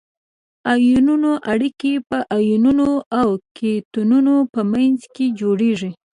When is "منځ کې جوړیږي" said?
4.71-5.89